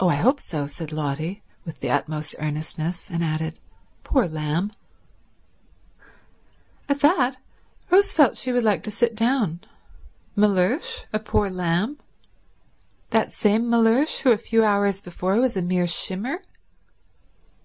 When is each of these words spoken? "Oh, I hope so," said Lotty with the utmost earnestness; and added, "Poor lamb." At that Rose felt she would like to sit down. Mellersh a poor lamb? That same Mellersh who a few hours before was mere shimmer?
"Oh, 0.00 0.08
I 0.08 0.16
hope 0.16 0.40
so," 0.40 0.66
said 0.66 0.90
Lotty 0.90 1.44
with 1.64 1.78
the 1.78 1.90
utmost 1.92 2.34
earnestness; 2.40 3.08
and 3.08 3.22
added, 3.22 3.60
"Poor 4.02 4.26
lamb." 4.26 4.72
At 6.88 6.98
that 7.02 7.36
Rose 7.88 8.12
felt 8.12 8.36
she 8.36 8.50
would 8.52 8.64
like 8.64 8.82
to 8.82 8.90
sit 8.90 9.14
down. 9.14 9.60
Mellersh 10.34 11.04
a 11.12 11.20
poor 11.20 11.50
lamb? 11.50 11.98
That 13.10 13.30
same 13.30 13.70
Mellersh 13.70 14.22
who 14.22 14.32
a 14.32 14.36
few 14.38 14.64
hours 14.64 15.00
before 15.00 15.36
was 15.38 15.54
mere 15.56 15.86
shimmer? 15.86 16.38